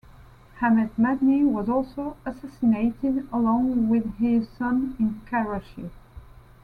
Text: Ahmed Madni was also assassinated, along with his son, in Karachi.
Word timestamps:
Ahmed 0.63 0.89
Madni 0.97 1.43
was 1.45 1.69
also 1.69 2.17
assassinated, 2.25 3.27
along 3.31 3.87
with 3.87 4.15
his 4.15 4.49
son, 4.49 4.95
in 4.97 5.21
Karachi. 5.27 5.91